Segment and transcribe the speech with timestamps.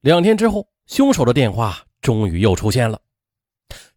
[0.00, 3.00] 两天之后，凶手的电话终于又出现了。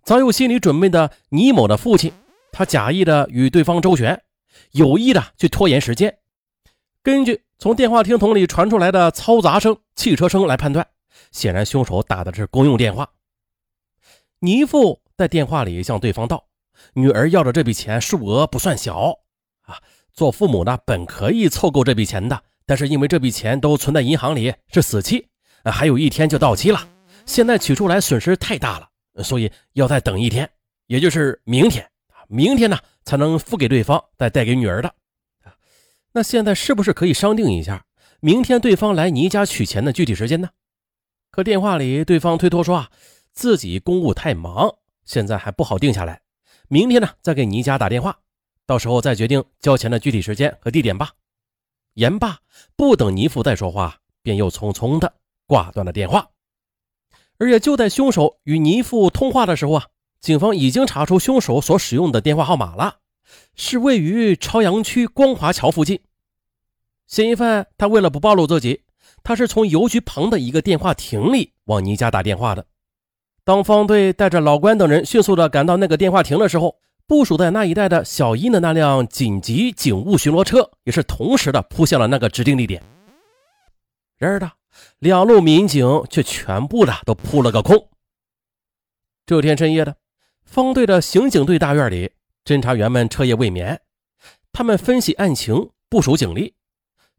[0.03, 2.11] 早有心理准备的倪某的父亲，
[2.51, 4.19] 他假意的与对方周旋，
[4.71, 6.17] 有意的去拖延时间。
[7.03, 10.87] 根据从电话听筒里传出来的嘈杂声、汽车声来判断，
[11.31, 13.07] 显然凶手打的是公用电话。
[14.39, 16.47] 倪父在电话里向对方道
[16.93, 19.19] ：“女儿要的这笔钱数额不算小
[19.61, 19.77] 啊，
[20.11, 25.27] 做父母的本可以凑够这笔钱的，但是因为这笔钱都存在银行里是死期，
[25.65, 26.87] 还有一天就到期了，
[27.25, 28.87] 现在取出来损失太大了。”
[29.21, 30.49] 所以要再等一天，
[30.87, 31.85] 也就是明天
[32.29, 34.95] 明天呢才能付给对方，再带给女儿的。
[36.13, 37.85] 那现在是不是可以商定一下，
[38.21, 40.49] 明天对方来倪家取钱的具体时间呢？
[41.29, 42.89] 可电话里对方推脱说啊，
[43.33, 44.75] 自己公务太忙，
[45.05, 46.21] 现在还不好定下来，
[46.69, 48.19] 明天呢再给倪家打电话，
[48.65, 51.11] 到时候再决定交钱的具体时间和地点吧。
[51.95, 52.39] 言罢，
[52.77, 55.13] 不等倪父再说话，便又匆匆的
[55.51, 56.29] 挂断了电话。
[57.37, 59.87] 而且就在凶手与倪父通话的时候啊，
[60.21, 62.99] 警方已经查出凶手所使用的电话号码了，
[63.57, 65.99] 是位于朝阳区光华桥附近。
[67.05, 68.83] 嫌疑犯他为了不暴露自己，
[69.23, 72.65] 他是从邮局旁的一个电话亭里往倪家打电话的。
[73.43, 82.81] 当方队带着老关等人迅速的赶到那个电话亭的时候，部署在那一带的小英的那辆紧急警务巡逻车也是同时的扑向了那个指定地点。
[84.17, 84.49] 然而呢。
[84.99, 87.89] 两路民警却全部的都扑了个空。
[89.25, 89.95] 这天深夜的，
[90.43, 92.11] 方队的刑警队大院里，
[92.43, 93.81] 侦查员们彻夜未眠，
[94.51, 96.55] 他们分析案情，部署警力。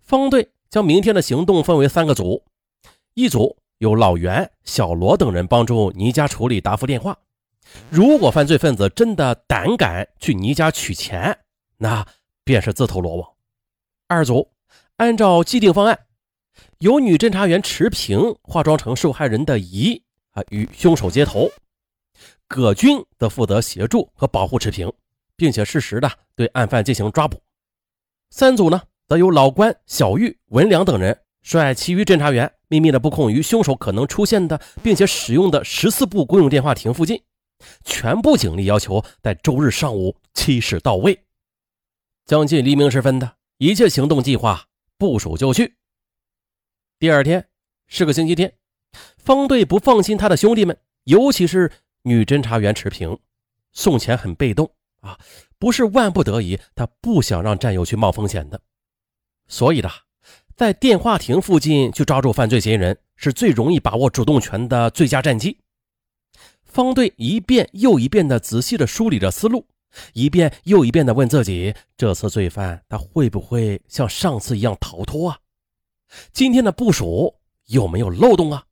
[0.00, 2.44] 方队将明天的行动分为三个组：
[3.14, 7.16] 一组由老袁、小罗等人帮助倪家处理答复电话，
[7.88, 11.38] 如果犯罪分子真的胆敢去倪家取钱，
[11.78, 12.06] 那
[12.44, 13.34] 便是自投罗网；
[14.08, 14.50] 二组
[14.96, 16.06] 按照既定方案。
[16.78, 21.50] 由女侦查员池平化妆成受害人的姨啊，与凶手接头。
[22.46, 24.92] 葛军则负责协助和保护池平，
[25.36, 27.40] 并且适时的对案犯进行抓捕。
[28.30, 37.22] 三组呢，则由老关、小玉、文良等人率其余侦查员秘密的布控于凶手可能出现的，并且使用的十四部公用电话亭附近。
[37.84, 41.18] 全部警力要求在周日上午七时到位。
[42.26, 44.66] 将近黎明时分的一切行动计划
[44.98, 45.74] 部署就绪。
[47.02, 47.48] 第二天
[47.88, 48.54] 是个星期天，
[49.16, 53.18] 方队不放心他的兄弟们，尤其是女侦查员池平，
[53.72, 54.70] 送钱很被动
[55.00, 55.18] 啊，
[55.58, 58.60] 不是万不得已，他不想让战友去冒风险的。
[59.48, 59.90] 所以呢，
[60.54, 65.58] 在电话亭附近去抓住犯罪嫌疑人，是最容易把握主动权的最佳战机。
[66.62, 69.66] 方队一遍又一遍地仔细地梳理着思路，
[70.12, 75.38] 一遍又一遍地问自己：这次罪犯他会不会像上次一样逃脱啊？
[76.32, 78.66] 今天的部署有没有漏洞啊？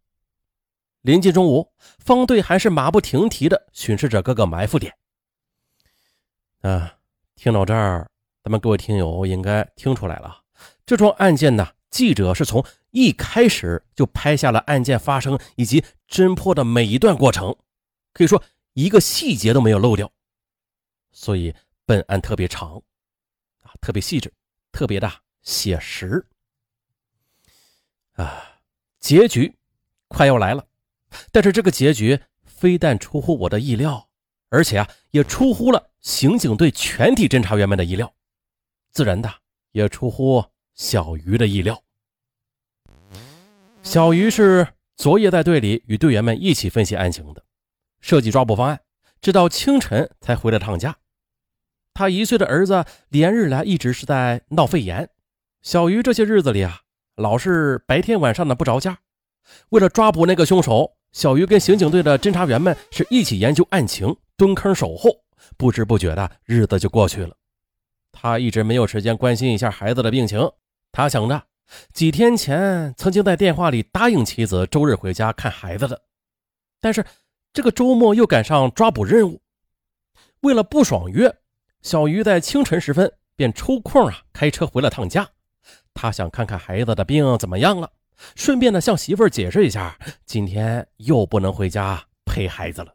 [1.02, 4.94] 临近中午，方队还是马不停蹄地巡视着各个埋伏点。
[6.60, 6.98] 啊，
[7.36, 8.10] 听到这儿，
[8.42, 10.42] 咱们各位听友应该听出来了，
[10.84, 17.56] 这桩案件呢，记者是从一开始就拍下了案件发生以及侦破的每一段过程，
[18.12, 18.42] 可以说
[18.74, 20.12] 一个细节都没有漏掉。
[21.12, 21.54] 所以
[21.86, 22.76] 本案特别长，
[23.62, 24.30] 啊，特别细致，
[24.70, 25.10] 特别的
[25.42, 26.26] 写实。
[28.20, 28.60] 啊，
[28.98, 29.56] 结局
[30.08, 30.66] 快要来了，
[31.32, 34.10] 但是这个结局非但出乎我的意料，
[34.50, 38.14] 而且啊，也出乎了刑警队全体侦查员们的意料，
[38.91, 39.32] 自然的
[39.72, 40.44] 也出乎
[40.75, 41.82] 小鱼的意料。
[43.82, 47.42] 小鱼是昨夜在队里与队员们一起分析案情的，
[48.00, 48.81] 设计抓捕方案，
[49.22, 50.98] 直到清晨才回了趟家。
[51.94, 55.08] 他一岁的儿子连日来一直是在闹肺炎，
[55.62, 56.82] 小鱼这些日子里啊。
[57.20, 58.98] 老是白天晚上的不着家。
[59.69, 65.10] 为了抓捕那个凶手，小鱼跟刑警队的侦查员们是一起研究案情，蹲坑守候。
[65.58, 67.36] 不知不觉的日子就过去了。
[68.10, 70.50] 他一直没有时间关心一下孩子的病情。
[70.92, 71.42] 他想着，
[71.92, 76.00] 几天前曾经在电话里答应妻子周日回家看孩子的，
[76.81, 77.05] 但是
[77.52, 79.43] 这个周末又赶上抓捕任务。
[80.40, 81.37] 为了不爽约，
[81.82, 85.28] 小鱼在清晨时分便抽空啊开车回了趟家。
[86.00, 87.93] 他想看看孩子的病怎么样了，
[88.35, 92.94] 顺便呢向媳妇儿解释一下，今天又不能回家陪孩子了。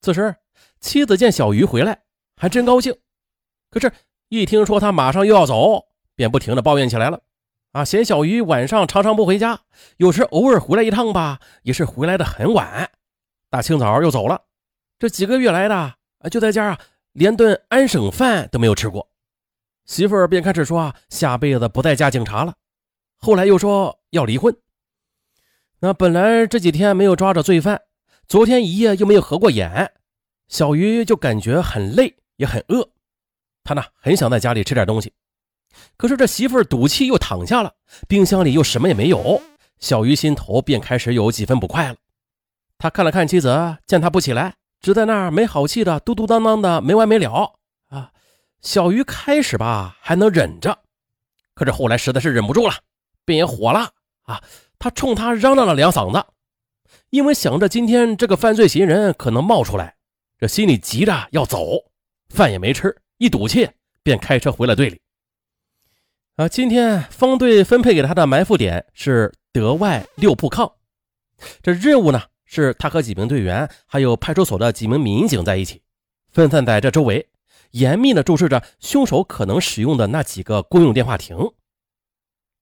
[0.00, 0.36] 此时，
[0.78, 2.02] 妻子见小鱼回来，
[2.36, 2.96] 还真高兴。
[3.68, 3.92] 可是，
[4.28, 7.20] 一听说他马上又要走，便不停的抱怨起来了。
[7.72, 9.62] 啊，嫌小鱼晚上常常不回家，
[9.96, 12.92] 有时偶尔回来一趟吧，也是回来的很晚，
[13.50, 14.42] 大清早又走了。
[15.00, 16.80] 这几个月来的，啊，就在家啊，
[17.10, 19.09] 连顿安省饭都没有吃过。
[19.90, 22.54] 媳妇儿便开始说啊：“下辈子不再嫁警察了。”
[23.18, 24.56] 后来又说要离婚。
[25.80, 27.82] 那本来这几天没有抓着罪犯，
[28.28, 29.90] 昨天一夜又没有合过眼，
[30.46, 32.88] 小鱼就感觉很累，也很饿。
[33.64, 35.12] 他呢，很想在家里吃点东西，
[35.96, 37.74] 可是这媳妇儿赌气又躺下了，
[38.06, 39.42] 冰箱里又什么也没有，
[39.80, 41.96] 小鱼心头便开始有几分不快了。
[42.78, 47.56] 他看了看妻子，见他不起来，只在那儿没好气的嘟嘟囔囔的没完没了。
[48.62, 50.78] 小鱼开始吧还能忍着，
[51.54, 52.74] 可是后来实在是忍不住了，
[53.24, 53.90] 便也火了
[54.22, 54.42] 啊。
[54.78, 56.26] 他冲他嚷嚷了两嗓子，
[57.10, 59.96] 因为想着今天这个犯罪嫌疑人可能冒出来，
[60.38, 61.66] 这心里急着要走，
[62.28, 63.68] 饭也没吃，一赌气
[64.02, 65.00] 便开车回了队里。
[66.36, 70.72] 啊，今天方队分配给他的埋伏点是德外六铺炕，
[71.62, 75.82] 这任务呢是他和几名队员还有派出所的几名民警在一起，
[76.30, 77.28] 分散在这周围，
[77.70, 81.36] 严密的注视着凶手可能使用的那几个公用电话亭。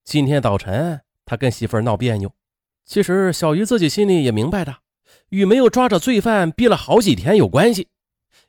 [0.05, 1.01] 今天早晨。
[1.31, 2.33] 他跟媳妇闹别扭，
[2.87, 4.77] 其实小鱼自己心里也明白的，
[5.29, 7.89] 与没有抓着罪犯憋了好几天有关系。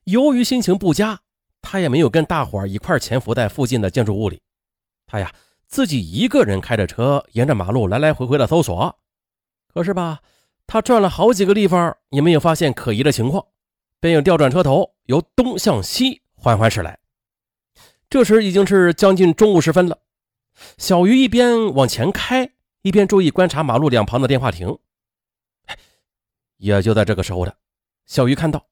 [0.06, 1.20] 由于心情不佳，
[1.62, 4.42] 他也没有跟大伙儿一块潜伏在附近的建筑物里。
[5.06, 5.30] 他呀，
[5.68, 8.98] 自己一个人开着车沿着马路来来回回的搜索。
[9.68, 10.20] 可是吧，
[10.66, 13.46] 他转了好几个地方，也没有发现可疑的情况，
[14.00, 16.98] 便又调转车头，由东向西缓缓驶来。
[18.10, 20.00] 这时已经是将近中午时分了，
[20.78, 22.52] 小鱼一边往前开。
[22.82, 24.80] 一边注意观察马路两旁的电话亭，
[26.56, 27.58] 也就在这个时候的，
[28.06, 28.68] 小鱼看到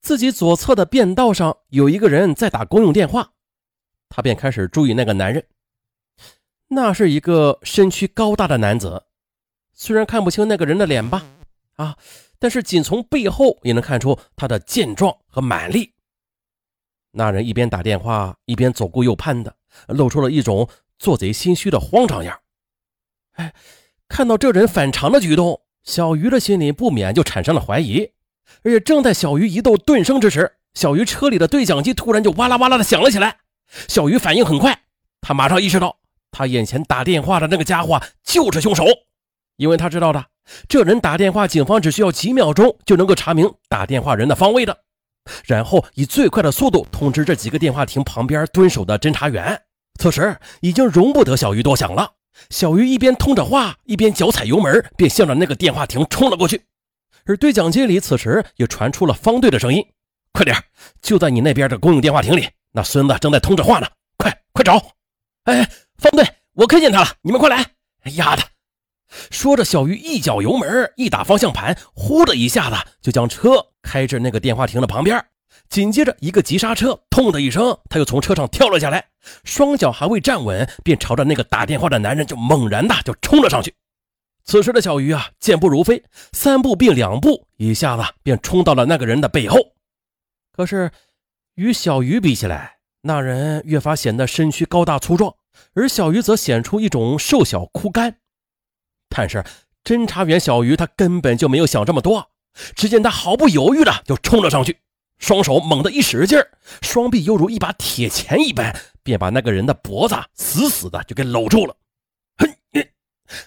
[0.00, 3.32] 自己左侧的便道上有一个人在打公用电话，
[4.08, 5.44] 他便开始注意那个男人。
[6.68, 9.06] 那是一个身躯高大的男子，
[9.72, 11.26] 虽然看不清那个人的脸吧，
[11.74, 11.98] 啊，
[12.38, 15.92] 但是仅从背后也能看出他的健壮和蛮力。
[17.12, 19.54] 那人一边打电话，一边左顾右盼的，
[19.88, 20.68] 露出了一种
[20.98, 22.38] 做贼心虚的慌张样。
[23.32, 23.52] 哎，
[24.08, 28.10] 看到这人反常的举动，小鱼的心里不免就产生了怀疑。
[28.62, 33.38] 而且正在小鱼一度顿生之时，小鱼车里的对讲机突然就哇啦哇啦的响了起来。
[33.88, 34.82] 小鱼反应很快，
[35.20, 35.96] 他马上意识到
[36.32, 38.84] 他眼前打电话的那个家伙就是凶手，
[39.56, 40.26] 因为他知道的，
[40.68, 44.82] 这人打电话，警方只需要几秒钟就能够查明打电话人的方位的，
[45.44, 49.60] 然后以最快的速度通知这几个电话亭旁边蹲守的侦查员。
[50.00, 52.12] 此时已经容不得小鱼多想了。
[52.48, 56.62] 小鱼一边通着话，一边脚踩油门，便向着那个电话亭冲了过去。
[57.26, 59.84] 而对讲机里此时也传出了方队的声音
[60.32, 60.56] ：“快点，
[61.02, 63.86] 就在你那边的公用电话亭里，那孙子正在通着话呢，
[64.16, 64.80] 快快找！”
[65.44, 65.68] 哎，
[65.98, 67.56] 方队，我看见他了，你们快来！
[68.04, 68.42] 哎呀的，
[69.30, 75.24] 说着，小鱼一脚油门，一打方向盘，呼的一下子就将车开至那个电话亭的旁边。
[75.68, 79.08] 紧接着一个急刹车，痛的一声，他又从车上跳了下来，
[79.44, 83.74] 双脚还未站稳，便朝着那个打电话的男人就猛然的就冲了上去。
[84.44, 89.58] 此时的小鱼啊，健步如飞，三步并两步，一下子便冲到了那个人的背后。
[90.52, 90.90] 可是
[91.54, 95.34] 与小鱼比起来，那人越发显得身躯高大粗壮，
[95.74, 98.16] 而小鱼则显出一种瘦小枯干。
[99.08, 99.44] 但是
[99.84, 102.29] 侦查员小鱼他根本就没有想这么多，
[102.74, 104.78] 只见他毫不犹豫的就冲了上去。
[105.18, 106.50] 双手猛地一使劲儿，
[106.80, 111.76] 双臂犹如一把铁钳一般，便把那个人的脖子死死的就给搂住了。
[112.38, 112.48] 哼！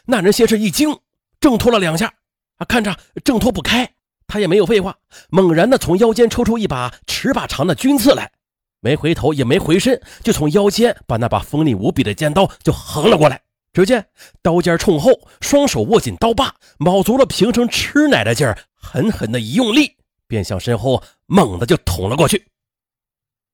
[0.05, 0.95] 那人先是一惊，
[1.41, 2.13] 挣脱了两下，
[2.57, 3.91] 啊，看着挣脱不开，
[4.27, 4.95] 他也没有废话，
[5.29, 8.31] 猛然的从腰间抽出一把尺把长的军刺来，
[8.79, 13.41] 没回头也没回身，就从腰间把那把锋利无比的尖刀就横了过来。
[13.73, 14.05] 只见
[14.43, 19.95] 刀尖冲后，双手握紧刀把，卯足了平生吃奶的劲儿，狠狠的一用力。
[20.25, 22.47] 便向身后猛地就捅了过去，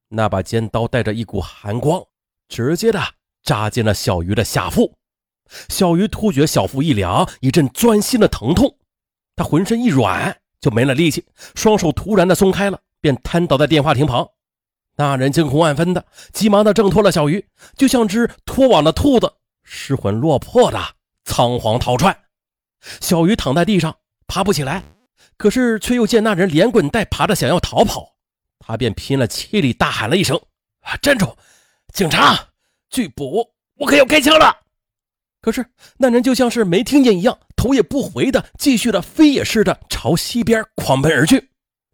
[0.08, 2.02] 那把尖刀带着一股寒光，
[2.48, 3.02] 直接的
[3.44, 4.96] 扎进了小鱼的下腹。
[5.68, 8.78] 小鱼突觉小腹一凉，一阵钻心的疼痛，
[9.36, 14.30] 他浑身一软，就没了力气，双手突然的松开了，便瘫倒在电话亭旁。
[14.96, 17.46] 那人惊恐万分的，急忙的挣脱了小鱼，
[17.76, 19.34] 就像只脱网的兔子，
[19.64, 20.80] 失魂落魄的
[21.26, 22.18] 仓皇逃窜。
[23.02, 24.82] 小鱼躺在地上，爬不起来。
[25.40, 28.14] 可是，却又见那人连滚带爬的想要逃跑，
[28.60, 30.38] 他便拼了气力大喊了一声
[30.84, 31.34] ：“啊，站住！
[31.94, 32.38] 警察，
[32.90, 33.50] 拒捕！
[33.78, 34.54] 我可要开枪了！”
[35.42, 35.66] 可是
[35.96, 41.50] 那人就像是没听见一样，头也不回的继续的飞也似的朝西边狂奔而去。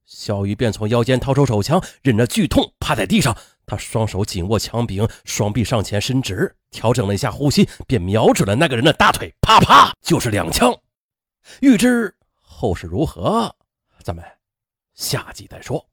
[0.08, 3.38] 小鱼便从腰间掏出手枪，忍着剧痛趴在地上，
[3.68, 10.76] 他双手紧握枪柄，双臂上前伸直，调整了一下呼吸，便瞄准了那个人的大腿，啪啪就是两枪。
[11.62, 12.15] 欲知。
[12.58, 13.54] 后事如何？
[14.02, 14.24] 咱们
[14.94, 15.86] 下集再说。